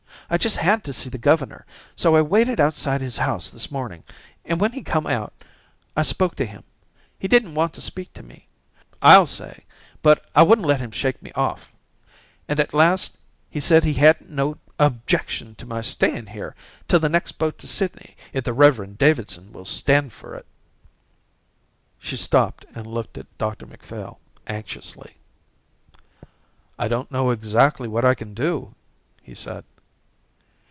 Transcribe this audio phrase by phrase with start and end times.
[0.33, 4.05] I just had to see the governor, so I waited outside his house this morning,
[4.45, 5.33] and when he come out
[5.93, 6.63] I spoke to him.
[7.19, 8.47] He didn't want to speak to me,
[9.01, 9.65] I'll say,
[10.01, 11.75] but I wouldn't let him shake me off,
[12.47, 13.17] and at last
[13.49, 16.55] he said he hadn't no objection to my staying here
[16.87, 18.97] till the next boat to Sydney if the Rev.
[18.97, 20.45] Davidson will stand for it."
[21.99, 25.17] She stopped and looked at Dr Macphail anxiously.
[26.79, 28.75] "I don't know exactly what I can do,"
[29.21, 29.65] he said.